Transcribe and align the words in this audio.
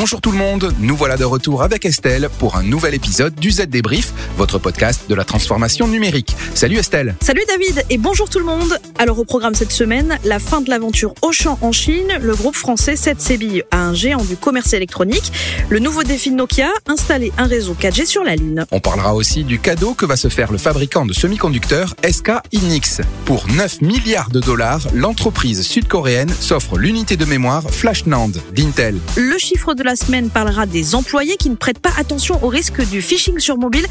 Bonjour 0.00 0.20
tout 0.20 0.30
le 0.30 0.38
monde, 0.38 0.72
nous 0.78 0.94
voilà 0.94 1.16
de 1.16 1.24
retour 1.24 1.64
avec 1.64 1.84
Estelle 1.84 2.28
pour 2.38 2.54
un 2.54 2.62
nouvel 2.62 2.94
épisode 2.94 3.34
du 3.34 3.50
Z 3.50 3.66
Débrief, 3.66 4.12
votre 4.36 4.60
podcast 4.60 5.10
de 5.10 5.14
la 5.16 5.24
transformation 5.24 5.88
numérique. 5.88 6.36
Salut 6.54 6.76
Estelle 6.76 7.16
Salut 7.20 7.42
David 7.48 7.84
et 7.90 7.98
bonjour 7.98 8.30
tout 8.30 8.38
le 8.38 8.44
monde 8.44 8.78
Alors 9.00 9.18
au 9.18 9.24
programme 9.24 9.54
cette 9.54 9.72
semaine, 9.72 10.16
la 10.22 10.38
fin 10.38 10.60
de 10.60 10.70
l'aventure 10.70 11.14
Auchan 11.20 11.58
en 11.62 11.72
Chine, 11.72 12.16
le 12.20 12.36
groupe 12.36 12.54
français 12.54 12.94
7CB 12.94 13.64
à 13.72 13.78
un 13.78 13.92
géant 13.92 14.22
du 14.22 14.36
commerce 14.36 14.72
électronique, 14.72 15.32
le 15.68 15.80
nouveau 15.80 16.04
défi 16.04 16.30
de 16.30 16.36
Nokia, 16.36 16.70
installer 16.86 17.32
un 17.36 17.48
réseau 17.48 17.74
4G 17.74 18.06
sur 18.06 18.22
la 18.22 18.36
Lune. 18.36 18.66
On 18.70 18.78
parlera 18.78 19.16
aussi 19.16 19.42
du 19.42 19.58
cadeau 19.58 19.94
que 19.94 20.06
va 20.06 20.14
se 20.14 20.28
faire 20.28 20.52
le 20.52 20.58
fabricant 20.58 21.06
de 21.06 21.12
semi-conducteurs 21.12 21.96
SK 22.08 22.34
Hynix. 22.52 23.00
Pour 23.24 23.48
9 23.48 23.82
milliards 23.82 24.30
de 24.30 24.38
dollars, 24.38 24.86
l'entreprise 24.94 25.62
sud-coréenne 25.62 26.30
s'offre 26.38 26.78
l'unité 26.78 27.16
de 27.16 27.24
mémoire 27.24 27.68
Flash 27.68 28.06
NAND 28.06 28.40
d'Intel. 28.54 28.96
Le 29.16 29.36
chiffre 29.38 29.74
de 29.74 29.87
la 29.88 29.96
semaine 29.96 30.28
parlera 30.28 30.66
des 30.66 30.94
employés 30.94 31.38
qui 31.38 31.48
ne 31.48 31.54
prêtent 31.54 31.78
pas 31.78 31.92
attention 31.96 32.38
au 32.44 32.48
risque 32.48 32.86
du 32.90 33.00
phishing 33.00 33.38
sur 33.38 33.56
mobile. 33.56 33.86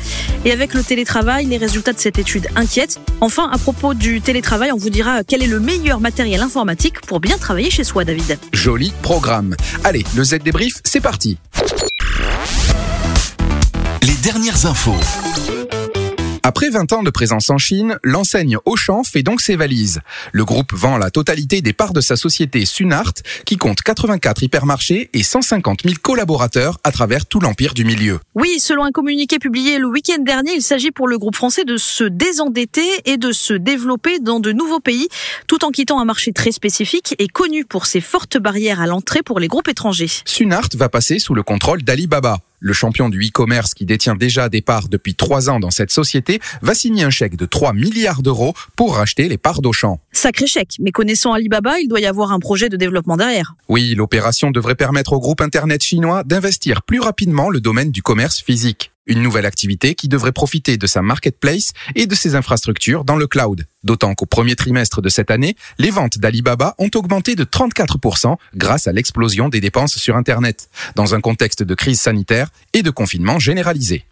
Et 0.45 0.51
avec 0.51 0.75
le 0.75 0.83
télétravail, 0.83 1.47
les 1.47 1.57
résultats 1.57 1.91
de 1.91 1.97
cette 1.97 2.19
étude 2.19 2.47
inquiètent. 2.55 2.99
Enfin, 3.19 3.49
à 3.51 3.57
propos 3.57 3.95
du 3.95 4.21
télétravail, 4.21 4.71
on 4.71 4.77
vous 4.77 4.91
dira 4.91 5.23
quel 5.23 5.41
est 5.41 5.47
le 5.47 5.59
meilleur 5.59 5.99
matériel 5.99 6.41
informatique 6.41 7.02
pour 7.02 7.19
bien 7.19 7.39
travailler 7.39 7.71
chez 7.71 7.83
soi, 7.83 8.05
David. 8.05 8.38
Joli 8.53 8.93
programme. 9.02 9.55
Allez, 9.83 10.03
le 10.15 10.23
Z 10.23 10.35
débrief, 10.43 10.81
c'est 10.83 11.02
parti. 11.02 11.39
Les 14.03 14.13
dernières 14.21 14.67
infos. 14.67 14.93
Après 16.47 16.69
20 16.69 16.93
ans 16.93 17.03
de 17.03 17.09
présence 17.09 17.49
en 17.49 17.57
Chine, 17.57 17.99
l'enseigne 18.05 18.55
Auchan 18.63 19.03
fait 19.03 19.21
donc 19.21 19.41
ses 19.41 19.57
valises. 19.57 19.99
Le 20.31 20.45
groupe 20.45 20.72
vend 20.72 20.97
la 20.97 21.11
totalité 21.11 21.61
des 21.61 21.73
parts 21.73 21.91
de 21.91 21.99
sa 21.99 22.16
société 22.16 22.63
Sunart, 22.63 23.16
qui 23.45 23.58
compte 23.58 23.81
84 23.81 24.44
hypermarchés 24.44 25.09
et 25.11 25.23
150 25.23 25.81
000 25.83 25.95
collaborateurs 26.02 26.80
à 26.85 26.94
travers 26.94 27.25
tout 27.25 27.41
l'empire 27.41 27.73
du 27.73 27.83
milieu. 27.83 28.22
Oui, 28.33 28.59
selon 28.59 28.85
un 28.85 28.91
communiqué 28.91 29.39
publié 29.39 29.77
le 29.77 29.88
week-end 29.88 30.23
dernier, 30.23 30.53
il 30.55 30.61
s'agit 30.61 30.91
pour 30.91 31.09
le 31.09 31.17
groupe 31.17 31.35
français 31.35 31.66
de 31.66 31.75
se 31.75 32.05
désendetter 32.05 32.88
et 33.03 33.17
de 33.17 33.33
se 33.33 33.53
développer 33.53 34.19
dans 34.19 34.39
de 34.39 34.53
nouveaux 34.53 34.79
pays, 34.79 35.09
tout 35.47 35.66
en 35.66 35.72
quittant 35.72 36.00
un 36.00 36.05
marché 36.05 36.31
très 36.31 36.53
spécifique 36.53 37.13
et 37.19 37.27
connu 37.27 37.66
pour 37.66 37.85
ses 37.85 38.00
fortes 38.00 38.38
barrières 38.38 38.79
à 38.79 38.88
l'entrée 38.88 39.22
pour 39.22 39.41
les 39.41 39.50
groupes 39.50 39.67
étrangers. 39.67 40.07
Sunart 40.23 40.69
va 40.75 40.88
passer 40.88 41.19
sous 41.19 41.33
le 41.33 41.44
contrôle 41.44 41.83
d'Alibaba. 41.83 42.39
Le 42.59 42.73
champion 42.73 43.08
du 43.09 43.22
e-commerce 43.23 43.75
qui 43.75 43.86
détient 43.86 44.16
déjà 44.16 44.50
des 44.50 44.61
parts 44.61 44.89
depuis 44.89 45.13
trois 45.13 45.50
ans 45.50 45.59
dans 45.59 45.69
cette 45.69 45.91
société 45.91 46.39
va 46.63 46.73
signer 46.73 47.03
un 47.03 47.11
chèque 47.11 47.36
de 47.36 47.45
3 47.45 47.73
milliards 47.73 48.23
d'euros 48.23 48.55
pour 48.75 48.95
racheter 48.95 49.30
les 49.30 49.38
parts 49.38 49.61
d'Auchan. 49.61 50.00
Sacré 50.17 50.47
chèque, 50.47 50.77
mais 50.79 50.91
connaissant 50.91 51.33
Alibaba, 51.33 51.79
il 51.79 51.87
doit 51.87 51.99
y 51.99 52.07
avoir 52.07 52.31
un 52.31 52.39
projet 52.39 52.69
de 52.69 52.75
développement 52.75 53.17
derrière. 53.17 53.53
Oui, 53.69 53.93
l'opération 53.93 54.49
devrait 54.49 54.73
permettre 54.73 55.13
au 55.13 55.19
groupe 55.19 55.41
Internet 55.41 55.83
chinois 55.83 56.23
d'investir 56.23 56.81
plus 56.81 56.99
rapidement 56.99 57.51
le 57.51 57.61
domaine 57.61 57.91
du 57.91 58.01
commerce 58.01 58.41
physique. 58.41 58.91
Une 59.05 59.21
nouvelle 59.21 59.45
activité 59.45 59.93
qui 59.93 60.07
devrait 60.07 60.31
profiter 60.31 60.77
de 60.77 60.88
sa 60.88 61.03
marketplace 61.03 61.73
et 61.93 62.07
de 62.07 62.15
ses 62.15 62.33
infrastructures 62.33 63.03
dans 63.03 63.15
le 63.15 63.27
cloud. 63.27 63.67
D'autant 63.83 64.15
qu'au 64.15 64.25
premier 64.25 64.55
trimestre 64.55 65.03
de 65.03 65.09
cette 65.09 65.29
année, 65.29 65.55
les 65.77 65.91
ventes 65.91 66.17
d'Alibaba 66.17 66.73
ont 66.79 66.89
augmenté 66.95 67.35
de 67.35 67.43
34% 67.43 68.38
grâce 68.55 68.88
à 68.88 68.93
l'explosion 68.93 69.49
des 69.49 69.61
dépenses 69.61 69.97
sur 69.97 70.15
Internet, 70.15 70.67
dans 70.95 71.13
un 71.13 71.21
contexte 71.21 71.61
de 71.61 71.75
crise 71.75 72.01
sanitaire 72.01 72.49
et 72.73 72.81
de 72.81 72.89
confinement 72.89 73.38
généralisé. 73.38 74.03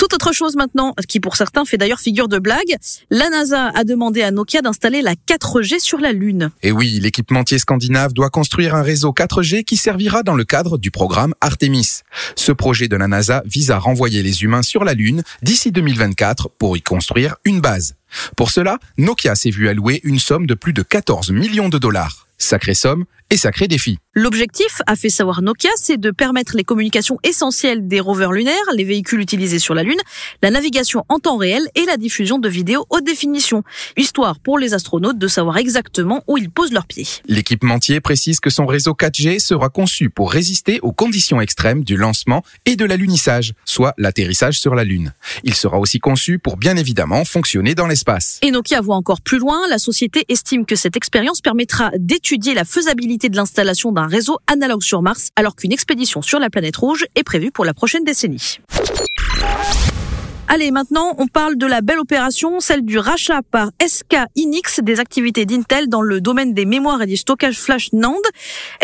Toute 0.00 0.14
autre 0.14 0.32
chose 0.32 0.56
maintenant, 0.56 0.94
qui 1.08 1.20
pour 1.20 1.36
certains 1.36 1.66
fait 1.66 1.76
d'ailleurs 1.76 2.00
figure 2.00 2.26
de 2.26 2.38
blague, 2.38 2.74
la 3.10 3.28
NASA 3.28 3.70
a 3.74 3.84
demandé 3.84 4.22
à 4.22 4.30
Nokia 4.30 4.62
d'installer 4.62 5.02
la 5.02 5.12
4G 5.12 5.78
sur 5.78 5.98
la 5.98 6.12
Lune. 6.12 6.48
Et 6.62 6.72
oui, 6.72 6.98
l'équipementier 7.02 7.58
scandinave 7.58 8.14
doit 8.14 8.30
construire 8.30 8.74
un 8.74 8.80
réseau 8.80 9.10
4G 9.10 9.62
qui 9.62 9.76
servira 9.76 10.22
dans 10.22 10.34
le 10.34 10.44
cadre 10.44 10.78
du 10.78 10.90
programme 10.90 11.34
Artemis. 11.42 11.98
Ce 12.34 12.50
projet 12.50 12.88
de 12.88 12.96
la 12.96 13.08
NASA 13.08 13.42
vise 13.44 13.70
à 13.70 13.78
renvoyer 13.78 14.22
les 14.22 14.42
humains 14.42 14.62
sur 14.62 14.84
la 14.84 14.94
Lune 14.94 15.22
d'ici 15.42 15.70
2024 15.70 16.48
pour 16.48 16.78
y 16.78 16.80
construire 16.80 17.36
une 17.44 17.60
base. 17.60 17.96
Pour 18.38 18.50
cela, 18.50 18.78
Nokia 18.96 19.34
s'est 19.34 19.50
vu 19.50 19.68
allouer 19.68 20.00
une 20.04 20.18
somme 20.18 20.46
de 20.46 20.54
plus 20.54 20.72
de 20.72 20.80
14 20.80 21.30
millions 21.30 21.68
de 21.68 21.76
dollars. 21.76 22.26
Sacrée 22.38 22.72
somme 22.72 23.04
et 23.30 23.36
sacré 23.36 23.68
défi. 23.68 23.98
L'objectif, 24.14 24.82
a 24.88 24.96
fait 24.96 25.08
savoir 25.08 25.40
Nokia, 25.40 25.70
c'est 25.76 25.96
de 25.96 26.10
permettre 26.10 26.56
les 26.56 26.64
communications 26.64 27.18
essentielles 27.22 27.86
des 27.86 28.00
rovers 28.00 28.32
lunaires, 28.32 28.56
les 28.74 28.82
véhicules 28.82 29.20
utilisés 29.20 29.60
sur 29.60 29.72
la 29.72 29.84
Lune, 29.84 30.00
la 30.42 30.50
navigation 30.50 31.04
en 31.08 31.20
temps 31.20 31.36
réel 31.36 31.62
et 31.76 31.84
la 31.84 31.96
diffusion 31.96 32.38
de 32.38 32.48
vidéos 32.48 32.86
haute 32.90 33.04
définition, 33.04 33.62
histoire 33.96 34.40
pour 34.40 34.58
les 34.58 34.74
astronautes 34.74 35.18
de 35.18 35.28
savoir 35.28 35.58
exactement 35.58 36.24
où 36.26 36.38
ils 36.38 36.50
posent 36.50 36.72
leurs 36.72 36.86
pieds. 36.86 37.06
L'équipementier 37.26 38.00
précise 38.00 38.40
que 38.40 38.50
son 38.50 38.66
réseau 38.66 38.92
4G 38.92 39.38
sera 39.38 39.68
conçu 39.68 40.10
pour 40.10 40.32
résister 40.32 40.80
aux 40.82 40.92
conditions 40.92 41.40
extrêmes 41.40 41.84
du 41.84 41.96
lancement 41.96 42.42
et 42.66 42.74
de 42.74 42.84
l'alunissage, 42.84 43.54
soit 43.64 43.94
l'atterrissage 43.96 44.58
sur 44.58 44.74
la 44.74 44.82
Lune. 44.82 45.14
Il 45.44 45.54
sera 45.54 45.78
aussi 45.78 46.00
conçu 46.00 46.40
pour 46.40 46.56
bien 46.56 46.76
évidemment 46.76 47.24
fonctionner 47.24 47.76
dans 47.76 47.86
l'espace. 47.86 48.40
Et 48.42 48.50
Nokia 48.50 48.80
voit 48.80 48.96
encore 48.96 49.20
plus 49.20 49.38
loin, 49.38 49.68
la 49.68 49.78
société 49.78 50.24
estime 50.28 50.66
que 50.66 50.74
cette 50.74 50.96
expérience 50.96 51.40
permettra 51.40 51.92
d'étudier 51.96 52.54
la 52.54 52.64
faisabilité 52.64 53.19
de 53.28 53.36
l'installation 53.36 53.92
d'un 53.92 54.06
réseau 54.06 54.38
analogue 54.46 54.82
sur 54.82 55.02
Mars, 55.02 55.28
alors 55.36 55.56
qu'une 55.56 55.72
expédition 55.72 56.22
sur 56.22 56.38
la 56.38 56.50
planète 56.50 56.76
rouge 56.76 57.06
est 57.14 57.24
prévue 57.24 57.50
pour 57.50 57.64
la 57.64 57.74
prochaine 57.74 58.04
décennie. 58.04 58.60
Allez, 60.52 60.72
maintenant, 60.72 61.14
on 61.18 61.28
parle 61.28 61.56
de 61.56 61.64
la 61.64 61.80
belle 61.80 62.00
opération, 62.00 62.58
celle 62.58 62.84
du 62.84 62.98
rachat 62.98 63.40
par 63.52 63.70
SK 63.80 64.16
Hynix 64.34 64.80
des 64.82 64.98
activités 64.98 65.46
d'Intel 65.46 65.88
dans 65.88 66.02
le 66.02 66.20
domaine 66.20 66.54
des 66.54 66.64
mémoires 66.64 67.00
et 67.02 67.06
du 67.06 67.16
stockage 67.16 67.60
flash 67.60 67.92
NAND. 67.92 68.20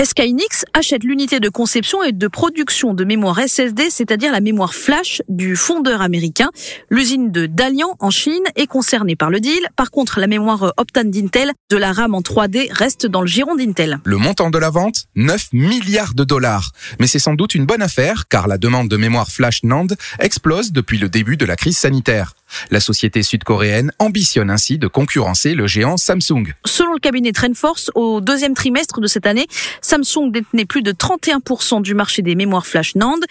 SK 0.01 0.21
Hynix 0.21 0.65
achète 0.75 1.03
l'unité 1.03 1.41
de 1.41 1.49
conception 1.49 2.05
et 2.05 2.13
de 2.13 2.29
production 2.29 2.95
de 2.95 3.03
mémoire 3.03 3.41
SSD, 3.41 3.91
c'est-à-dire 3.91 4.31
la 4.31 4.41
mémoire 4.41 4.75
flash 4.75 5.23
du 5.29 5.57
fondeur 5.57 6.03
américain. 6.03 6.51
L'usine 6.89 7.33
de 7.33 7.47
Dalian 7.47 7.97
en 7.99 8.11
Chine 8.11 8.45
est 8.55 8.69
concernée 8.69 9.17
par 9.17 9.31
le 9.31 9.41
deal. 9.41 9.67
Par 9.75 9.91
contre, 9.91 10.21
la 10.21 10.29
mémoire 10.29 10.73
Optane 10.77 11.11
d'Intel, 11.11 11.51
de 11.69 11.77
la 11.77 11.93
RAM 11.93 12.15
en 12.15 12.21
3D, 12.21 12.69
reste 12.71 13.07
dans 13.07 13.23
le 13.23 13.27
giron 13.27 13.57
d'Intel. 13.57 13.99
Le 14.05 14.19
montant 14.19 14.51
de 14.51 14.59
la 14.59 14.71
vente 14.71 15.07
9 15.17 15.49
milliards 15.53 16.15
de 16.15 16.23
dollars. 16.23 16.71
Mais 17.01 17.09
c'est 17.09 17.19
sans 17.19 17.35
doute 17.35 17.57
une 17.57 17.67
bonne 17.67 17.83
affaire 17.83 18.29
car 18.29 18.47
la 18.47 18.57
demande 18.57 18.87
de 18.87 18.97
mémoire 18.97 19.33
flash 19.33 19.65
NAND 19.65 19.97
explose 20.21 20.71
depuis 20.71 20.99
le 20.99 21.09
début 21.09 21.37
de 21.37 21.45
la 21.45 21.56
crise 21.57 21.79
sanitaire. 21.79 22.33
La 22.71 22.81
société 22.81 23.23
sud-coréenne 23.23 23.93
ambitionne 23.99 24.51
ainsi 24.51 24.79
de 24.79 24.87
concurrencer 24.87 25.55
le 25.55 25.67
géant 25.67 25.97
Samsung. 25.97 26.55
Selon 26.65 26.93
le 26.93 27.01
cabinet 27.01 27.33
Trendforce, 27.33 27.91
au 27.95 28.21
deuxième 28.21 28.55
trimestre 28.55 29.01
de 29.01 29.07
cette 29.07 29.27
année, 29.27 29.47
Samsung 29.83 30.31
détenait 30.31 30.65
plus 30.65 30.83
de 30.83 30.93
31% 30.93 31.83
du 31.83 31.95
marché 31.95 32.23
des 32.23 32.35
mémoires 32.35 32.67
flash 32.67 32.95
NAND. 32.95 33.25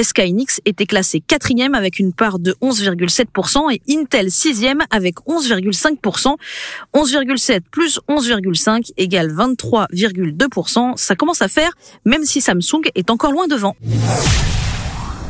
SK 0.00 0.22
était 0.64 0.86
classé 0.86 1.20
quatrième 1.20 1.74
avec 1.74 1.98
une 1.98 2.12
part 2.12 2.38
de 2.38 2.56
11,7% 2.62 3.74
et 3.74 3.82
Intel 3.92 4.30
sixième 4.30 4.82
avec 4.90 5.16
11,5%. 5.26 6.36
11,7 6.94 7.60
plus 7.70 8.00
11,5 8.08 8.92
égale 8.96 9.32
23,2%. 9.32 10.96
Ça 10.96 11.14
commence 11.14 11.42
à 11.42 11.48
faire, 11.48 11.72
même 12.04 12.24
si 12.24 12.40
Samsung 12.40 12.82
est 12.94 13.10
encore 13.10 13.32
loin 13.32 13.46
devant. 13.46 13.76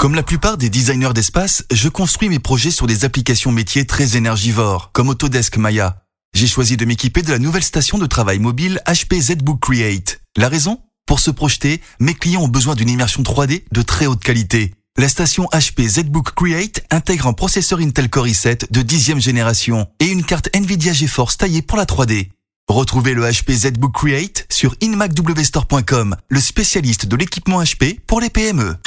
Comme 0.03 0.17
la 0.17 0.25
plupart 0.25 0.59
des 0.59 0.69
designers 0.69 1.13
d'espace, 1.15 1.63
je 1.73 1.89
construis 1.89 2.29
mes 2.29 2.41
projets 2.41 2.73
sur 2.73 2.89
des 2.89 3.05
applications 3.05 3.53
métiers 3.53 3.87
très 3.87 4.17
énergivores, 4.17 4.91
comme 4.93 5.11
Autodesk 5.11 5.59
Maya. 5.59 6.03
J'ai 6.35 6.49
choisi 6.49 6.77
de 6.77 6.85
m'équiper 6.85 7.23
de 7.23 7.31
la 7.31 7.39
nouvelle 7.39 7.63
station 7.63 7.99
de 7.99 8.07
travail 8.07 8.41
mobile 8.41 8.83
HP 8.85 9.21
ZBook 9.21 9.61
Create. 9.61 10.21
La 10.37 10.49
raison? 10.49 10.81
Pour 11.07 11.21
se 11.21 11.31
projeter, 11.31 11.81
mes 12.01 12.15
clients 12.15 12.43
ont 12.43 12.49
besoin 12.49 12.75
d'une 12.75 12.89
immersion 12.89 13.23
3D 13.23 13.63
de 13.71 13.83
très 13.83 14.07
haute 14.07 14.25
qualité. 14.25 14.75
La 14.99 15.09
station 15.09 15.49
HP 15.53 15.87
ZBook 15.87 16.35
Create 16.35 16.85
intègre 16.91 17.29
un 17.29 17.33
processeur 17.33 17.79
Intel 17.79 18.11
Core 18.11 18.27
i7 18.27 18.73
de 18.73 18.83
dixième 18.83 19.21
génération 19.21 19.87
et 20.01 20.07
une 20.07 20.25
carte 20.25 20.49
Nvidia 20.53 20.95
GeForce 20.95 21.37
taillée 21.37 21.63
pour 21.63 21.79
la 21.79 21.85
3D. 21.85 22.31
Retrouvez 22.67 23.15
le 23.15 23.23
HP 23.23 23.53
ZBook 23.53 23.95
Create 23.95 24.47
sur 24.51 24.75
inmacwstore.com, 24.81 26.17
le 26.29 26.41
spécialiste 26.41 27.07
de 27.07 27.15
l'équipement 27.15 27.63
HP 27.63 28.01
pour 28.05 28.21
les 28.21 28.31
PME. 28.31 28.79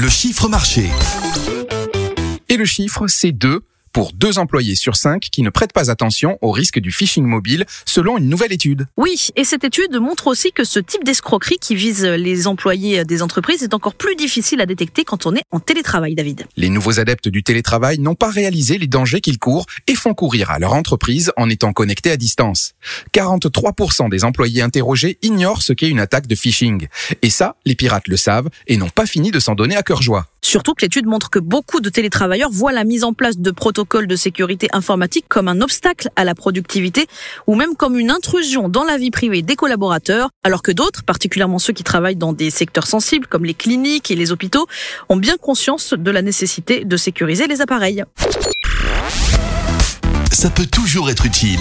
Le 0.00 0.08
chiffre 0.08 0.48
marché. 0.48 0.90
Et 2.48 2.56
le 2.56 2.64
chiffre, 2.64 3.08
c'est 3.08 3.32
2 3.32 3.64
pour 3.92 4.12
deux 4.12 4.38
employés 4.38 4.74
sur 4.74 4.96
cinq 4.96 5.28
qui 5.32 5.42
ne 5.42 5.50
prêtent 5.50 5.72
pas 5.72 5.90
attention 5.90 6.38
au 6.42 6.50
risque 6.50 6.78
du 6.78 6.92
phishing 6.92 7.24
mobile, 7.24 7.64
selon 7.84 8.18
une 8.18 8.28
nouvelle 8.28 8.52
étude. 8.52 8.86
Oui, 8.96 9.28
et 9.36 9.44
cette 9.44 9.64
étude 9.64 9.96
montre 9.96 10.26
aussi 10.26 10.52
que 10.52 10.64
ce 10.64 10.78
type 10.78 11.04
d'escroquerie 11.04 11.58
qui 11.60 11.74
vise 11.74 12.04
les 12.04 12.46
employés 12.46 13.04
des 13.04 13.22
entreprises 13.22 13.62
est 13.62 13.74
encore 13.74 13.94
plus 13.94 14.16
difficile 14.16 14.60
à 14.60 14.66
détecter 14.66 15.04
quand 15.04 15.26
on 15.26 15.34
est 15.34 15.42
en 15.50 15.60
télétravail, 15.60 16.14
David. 16.14 16.46
Les 16.56 16.68
nouveaux 16.68 17.00
adeptes 17.00 17.28
du 17.28 17.42
télétravail 17.42 17.98
n'ont 17.98 18.14
pas 18.14 18.30
réalisé 18.30 18.78
les 18.78 18.86
dangers 18.86 19.20
qu'ils 19.20 19.38
courent 19.38 19.66
et 19.86 19.94
font 19.94 20.14
courir 20.14 20.50
à 20.50 20.58
leur 20.58 20.74
entreprise 20.74 21.32
en 21.36 21.48
étant 21.48 21.72
connectés 21.72 22.10
à 22.10 22.16
distance. 22.16 22.74
43% 23.14 24.10
des 24.10 24.24
employés 24.24 24.62
interrogés 24.62 25.18
ignorent 25.22 25.62
ce 25.62 25.72
qu'est 25.72 25.88
une 25.88 26.00
attaque 26.00 26.26
de 26.26 26.34
phishing. 26.34 26.88
Et 27.22 27.30
ça, 27.30 27.56
les 27.64 27.74
pirates 27.74 28.08
le 28.08 28.16
savent 28.16 28.48
et 28.66 28.76
n'ont 28.76 28.88
pas 28.88 29.06
fini 29.06 29.30
de 29.30 29.40
s'en 29.40 29.54
donner 29.54 29.76
à 29.76 29.82
cœur 29.82 30.02
joie. 30.02 30.26
Surtout 30.42 30.74
que 30.74 30.82
l'étude 30.82 31.06
montre 31.06 31.30
que 31.30 31.38
beaucoup 31.38 31.80
de 31.80 31.90
télétravailleurs 31.90 32.50
voient 32.50 32.72
la 32.72 32.84
mise 32.84 33.04
en 33.04 33.12
place 33.12 33.38
de 33.38 33.50
protocoles 33.50 34.06
de 34.06 34.16
sécurité 34.16 34.68
informatique 34.72 35.26
comme 35.28 35.48
un 35.48 35.60
obstacle 35.60 36.10
à 36.16 36.24
la 36.24 36.34
productivité 36.34 37.06
ou 37.46 37.54
même 37.54 37.74
comme 37.76 37.98
une 37.98 38.10
intrusion 38.10 38.68
dans 38.68 38.84
la 38.84 38.98
vie 38.98 39.10
privée 39.10 39.42
des 39.42 39.56
collaborateurs, 39.56 40.30
alors 40.44 40.62
que 40.62 40.72
d'autres, 40.72 41.02
particulièrement 41.02 41.58
ceux 41.58 41.72
qui 41.72 41.84
travaillent 41.84 42.16
dans 42.16 42.32
des 42.32 42.50
secteurs 42.50 42.86
sensibles 42.86 43.26
comme 43.26 43.44
les 43.44 43.54
cliniques 43.54 44.10
et 44.10 44.14
les 44.14 44.32
hôpitaux, 44.32 44.66
ont 45.08 45.16
bien 45.16 45.36
conscience 45.36 45.94
de 45.94 46.10
la 46.10 46.22
nécessité 46.22 46.84
de 46.84 46.96
sécuriser 46.96 47.46
les 47.46 47.60
appareils. 47.60 48.04
Ça 50.30 50.50
peut 50.50 50.66
toujours 50.66 51.10
être 51.10 51.26
utile. 51.26 51.60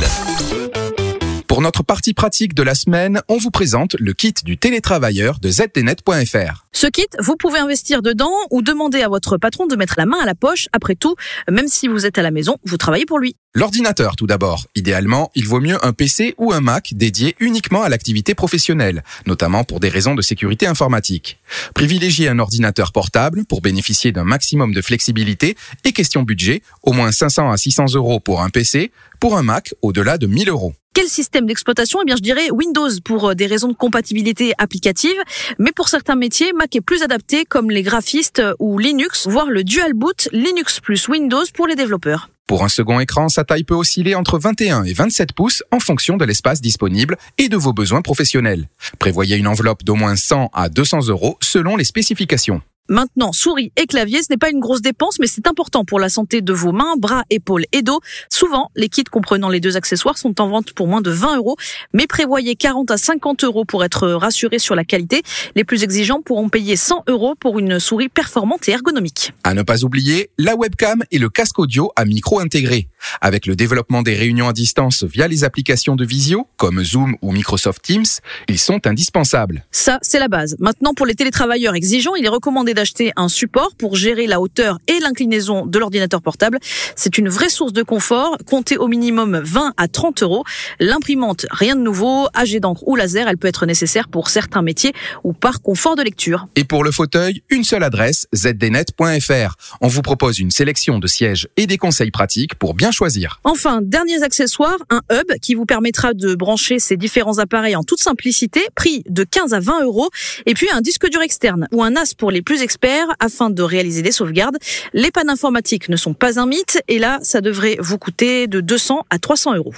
Pour 1.58 1.64
notre 1.64 1.82
partie 1.82 2.14
pratique 2.14 2.54
de 2.54 2.62
la 2.62 2.76
semaine, 2.76 3.20
on 3.30 3.38
vous 3.38 3.50
présente 3.50 3.96
le 3.98 4.14
kit 4.14 4.36
du 4.46 4.60
télétravailleur 4.60 5.40
de 5.40 5.50
zdnet.fr. 5.50 6.68
Ce 6.72 6.86
kit, 6.86 7.08
vous 7.20 7.36
pouvez 7.36 7.58
investir 7.58 8.04
dedans 8.04 8.30
ou 8.52 8.62
demander 8.62 9.02
à 9.02 9.10
votre 9.10 9.38
patron 9.38 9.66
de 9.66 9.76
mettre 9.76 9.96
la 9.98 10.06
main 10.06 10.20
à 10.22 10.28
la 10.28 10.36
poche. 10.36 10.68
Après 10.72 10.94
tout, 10.94 11.16
même 11.50 11.68
si 11.68 11.88
vous 11.88 12.06
êtes 12.06 12.20
à 12.20 12.22
la 12.22 12.30
maison, 12.30 12.58
vous 12.64 12.78
travaillez 12.78 13.08
pour 13.08 13.18
lui. 13.18 13.36
L'ordinateur 13.56 14.16
tout 14.16 14.28
d'abord. 14.28 14.68
Idéalement, 14.76 15.32
il 15.34 15.48
vaut 15.48 15.60
mieux 15.60 15.84
un 15.84 15.94
PC 15.94 16.36
ou 16.38 16.54
un 16.54 16.62
Mac 16.62 16.94
dédié 16.94 17.36
uniquement 17.40 17.82
à 17.82 17.90
l'activité 17.90 18.36
professionnelle, 18.36 19.04
notamment 19.26 19.64
pour 19.64 19.80
des 19.80 19.90
raisons 19.90 20.14
de 20.14 20.22
sécurité 20.22 20.68
informatique. 20.68 21.40
Privilégiez 21.74 22.28
un 22.28 22.38
ordinateur 22.38 22.92
portable 22.92 23.46
pour 23.46 23.62
bénéficier 23.62 24.12
d'un 24.12 24.26
maximum 24.26 24.76
de 24.76 24.82
flexibilité 24.84 25.58
et 25.86 25.92
question 25.92 26.22
budget, 26.22 26.62
au 26.84 26.94
moins 26.94 27.12
500 27.12 27.50
à 27.50 27.58
600 27.58 27.96
euros 27.96 28.20
pour 28.20 28.44
un 28.44 28.52
PC, 28.52 28.92
pour 29.20 29.36
un 29.36 29.42
Mac 29.42 29.74
au-delà 29.82 30.20
de 30.20 30.28
1000 30.28 30.50
euros. 30.50 30.76
Quel 30.98 31.10
système 31.10 31.46
d'exploitation? 31.46 32.00
Eh 32.02 32.06
bien, 32.06 32.16
je 32.16 32.24
dirais 32.24 32.50
Windows 32.50 32.90
pour 33.06 33.30
euh, 33.30 33.36
des 33.36 33.46
raisons 33.46 33.68
de 33.68 33.76
compatibilité 33.76 34.54
applicative, 34.58 35.14
mais 35.60 35.72
pour 35.72 35.90
certains 35.90 36.16
métiers, 36.16 36.54
Mac 36.54 36.76
est 36.76 36.82
plus 36.82 37.04
adapté 37.04 37.46
comme 37.46 37.70
les 37.70 37.84
graphistes 37.84 38.42
ou 38.58 38.80
Linux, 38.80 39.28
voire 39.28 39.52
le 39.52 39.64
dual 39.64 39.94
boot 39.94 40.28
Linux 40.32 40.80
plus 40.80 41.08
Windows 41.08 41.44
pour 41.54 41.68
les 41.68 41.76
développeurs. 41.76 42.32
Pour 42.48 42.64
un 42.64 42.68
second 42.68 43.00
écran, 43.00 43.30
sa 43.30 43.44
taille 43.44 43.64
peut 43.64 43.76
osciller 43.76 44.16
entre 44.16 44.40
21 44.40 44.86
et 44.86 44.94
27 44.94 45.34
pouces 45.34 45.62
en 45.70 45.80
fonction 45.80 46.18
de 46.18 46.26
l'espace 46.26 46.62
disponible 46.62 47.16
et 47.38 47.48
de 47.48 47.58
vos 47.58 47.74
besoins 47.74 48.02
professionnels. 48.02 48.68
Prévoyez 48.98 49.38
une 49.38 49.48
enveloppe 49.48 49.84
d'au 49.84 49.94
moins 49.94 50.16
100 50.16 50.50
à 50.52 50.68
200 50.68 51.10
euros 51.10 51.38
selon 51.42 51.76
les 51.76 51.84
spécifications. 51.84 52.64
Maintenant, 52.90 53.34
souris 53.34 53.72
et 53.76 53.86
clavier, 53.86 54.24
ce 54.24 54.28
n'est 54.30 54.38
pas 54.38 54.50
une 54.50 54.60
grosse 54.60 54.82
dépense, 54.82 55.20
mais 55.20 55.28
c'est 55.28 55.48
important 55.48 55.84
pour 55.84 56.00
la 56.00 56.10
santé 56.10 56.42
de 56.42 56.54
vos 56.54 56.72
mains, 56.72 56.96
bras, 56.98 57.24
épaules 57.30 57.66
et 57.74 57.82
dos. 57.82 58.00
Souvent, 58.30 58.72
les 58.76 58.88
kits 58.88 59.04
comprenant 59.04 59.50
les 59.50 59.60
deux 59.60 59.76
accessoires 59.76 60.18
sont 60.18 60.40
en 60.40 60.48
vente 60.48 60.72
pour 60.72 60.88
moins 60.88 61.02
de 61.02 61.12
20 61.12 61.38
euros, 61.38 61.58
mais 61.94 62.08
prévoyez 62.08 62.56
40 62.56 62.90
à 62.92 62.98
50 62.98 63.44
euros 63.44 63.66
pour 63.66 63.84
être 63.84 64.08
rassuré 64.08 64.60
sur 64.60 64.74
la 64.74 64.86
qualité. 64.86 65.22
Les 65.56 65.64
plus 65.64 65.84
exigeants 65.84 66.22
pourront 66.22 66.50
payer 66.50 66.76
100 66.76 67.04
euros 67.08 67.36
pour 67.36 67.60
une 67.60 67.80
souris 67.80 68.10
performante 68.10 68.70
et 68.70 68.72
ergonomique. 68.72 69.34
À 69.44 69.54
ne 69.54 69.64
pas 69.64 69.84
oublier, 69.84 70.30
la 70.38 70.56
webcam 70.56 71.04
et 71.12 71.18
le 71.18 71.30
casque 71.30 71.60
audio 71.60 71.92
à 71.96 72.06
micro 72.06 72.40
intégré. 72.40 72.88
Avec 73.22 73.46
le 73.46 73.56
développement 73.56 74.02
des 74.02 74.16
réunions 74.16 74.48
à 74.48 74.54
distance 74.54 75.04
via 75.04 75.28
les 75.28 75.44
applications 75.44 75.96
de 75.96 76.06
visio, 76.06 76.48
comme 76.56 76.84
Zoom 76.84 77.16
ou 77.22 77.32
Microsoft 77.32 77.82
Teams, 77.82 78.06
ils 78.48 78.60
sont 78.60 78.86
indispensables. 78.88 79.66
Ça, 79.72 80.00
c'est 80.02 80.20
la 80.20 80.28
base. 80.28 80.56
Maintenant, 80.60 80.94
pour 80.94 81.06
les 81.06 81.16
télétravailleurs 81.16 81.76
exigeants, 81.76 82.16
il 82.16 82.26
est 82.26 82.30
recommandé 82.30 82.74
d'acheter 82.78 83.12
un 83.16 83.28
support 83.28 83.76
pour 83.76 83.96
gérer 83.96 84.28
la 84.28 84.40
hauteur 84.40 84.78
et 84.88 85.00
l'inclinaison 85.00 85.66
de 85.66 85.80
l'ordinateur 85.80 86.22
portable. 86.22 86.60
C'est 86.96 87.18
une 87.18 87.28
vraie 87.28 87.50
source 87.50 87.74
de 87.74 87.82
confort. 87.82 88.38
Comptez 88.46 88.78
au 88.78 88.88
minimum 88.88 89.42
20 89.44 89.74
à 89.78 89.88
30 89.88 90.22
euros. 90.22 90.44
L'imprimante, 90.80 91.48
rien 91.50 91.76
de 91.76 91.82
nouveau. 91.82 92.28
AG 92.36 92.60
d'encre 92.60 92.88
ou 92.88 92.96
laser, 92.96 93.28
elle 93.28 93.38
peut 93.38 93.48
être 93.48 93.66
nécessaire 93.66 94.10
pour 94.10 94.30
certains 94.30 94.62
métiers 94.62 94.94
ou 95.24 95.34
par 95.34 95.62
confort 95.64 95.96
de 95.96 96.04
lecture. 96.04 96.46
Et 96.56 96.64
pour 96.64 96.84
le 96.84 96.92
fauteuil, 96.92 97.42
une 97.50 97.64
seule 97.64 97.84
adresse, 97.84 98.28
zdnet.fr. 98.36 99.56
On 99.82 99.88
vous 99.88 100.04
propose 100.04 100.38
une 100.38 100.52
sélection 100.52 101.00
de 101.00 101.08
sièges 101.08 101.48
et 101.58 101.66
des 101.66 101.78
conseils 101.78 102.12
pratiques 102.12 102.54
pour 102.56 102.76
bien 102.76 102.92
choisir. 102.92 103.40
Enfin, 103.44 103.80
derniers 103.82 104.22
accessoires, 104.22 104.78
un 104.92 105.02
hub 105.12 105.32
qui 105.42 105.56
vous 105.56 105.66
permettra 105.66 106.14
de 106.14 106.36
brancher 106.36 106.78
ces 106.78 106.96
différents 106.96 107.40
appareils 107.40 107.76
en 107.76 107.84
toute 107.84 108.02
simplicité, 108.02 108.62
prix 108.76 109.04
de 109.10 109.24
15 109.24 109.54
à 109.54 109.60
20 109.60 109.84
euros, 109.84 110.10
et 110.46 110.54
puis 110.54 110.68
un 110.72 110.82
disque 110.82 111.10
dur 111.10 111.22
externe 111.22 111.68
ou 111.72 111.84
un 111.84 111.92
NAS 111.92 112.14
pour 112.16 112.30
les 112.30 112.44
plus 112.44 112.62
experts 112.68 113.08
afin 113.22 113.50
de 113.50 113.64
réaliser 113.64 114.02
des 114.02 114.12
sauvegardes. 114.12 114.58
Les 114.92 115.10
pannes 115.10 115.30
informatiques 115.30 115.88
ne 115.88 115.96
sont 115.96 116.14
pas 116.14 116.38
un 116.38 116.46
mythe, 116.46 116.82
et 116.90 117.00
là, 117.00 117.20
ça 117.22 117.40
devrait 117.40 117.78
vous 117.80 117.98
coûter 117.98 118.48
de 118.48 118.60
200 118.60 119.06
à 119.10 119.20
300 119.20 119.56
euros. 119.56 119.74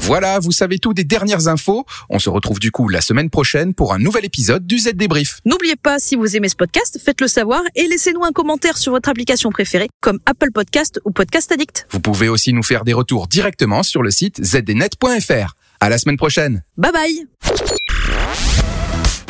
Voilà, 0.00 0.38
vous 0.40 0.52
savez 0.52 0.78
tout 0.78 0.92
des 0.92 1.04
dernières 1.04 1.48
infos. 1.48 1.86
On 2.10 2.18
se 2.18 2.28
retrouve 2.28 2.58
du 2.60 2.70
coup 2.70 2.90
la 2.90 3.00
semaine 3.00 3.30
prochaine 3.30 3.72
pour 3.72 3.94
un 3.94 3.98
nouvel 3.98 4.26
épisode 4.26 4.66
du 4.66 4.78
Z 4.78 4.92
Débrief. 4.94 5.40
N'oubliez 5.46 5.74
pas, 5.74 5.98
si 5.98 6.16
vous 6.16 6.36
aimez 6.36 6.50
ce 6.50 6.54
podcast, 6.54 7.00
faites-le 7.02 7.28
savoir 7.28 7.62
et 7.74 7.88
laissez-nous 7.88 8.22
un 8.22 8.32
commentaire 8.32 8.76
sur 8.76 8.92
votre 8.92 9.08
application 9.08 9.50
préférée, 9.50 9.88
comme 10.02 10.20
Apple 10.26 10.52
Podcast 10.52 11.00
ou 11.06 11.12
Podcast 11.12 11.50
Addict. 11.50 11.86
Vous 11.90 12.00
pouvez 12.00 12.28
aussi 12.28 12.52
nous 12.52 12.62
faire 12.62 12.84
des 12.84 12.92
retours 12.92 13.26
directement 13.26 13.82
sur 13.82 14.02
le 14.02 14.12
site 14.12 14.44
zdnet.fr. 14.44 15.54
À 15.80 15.88
la 15.88 15.98
semaine 15.98 16.18
prochaine. 16.18 16.62
Bye 16.76 16.92
bye 16.92 17.85